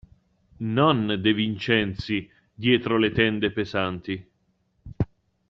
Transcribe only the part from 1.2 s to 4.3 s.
De Vincenzi dietro le tende pesanti.